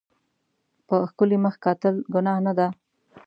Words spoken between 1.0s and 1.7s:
ښکلي مخ